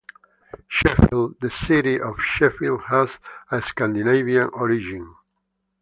Sheffield- 0.67 1.35
The 1.41 1.49
city 1.51 2.01
of 2.01 2.19
Sheffield 2.19 2.85
has 2.87 3.19
a 3.51 3.61
Scandinavian 3.61 4.49
origin. 4.51 5.15